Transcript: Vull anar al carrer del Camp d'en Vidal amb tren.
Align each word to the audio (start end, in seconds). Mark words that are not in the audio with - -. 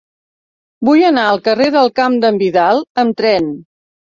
Vull 0.89 1.03
anar 1.09 1.27
al 1.33 1.43
carrer 1.49 1.67
del 1.77 1.93
Camp 2.01 2.17
d'en 2.25 2.41
Vidal 2.45 2.85
amb 3.05 3.19
tren. 3.21 3.53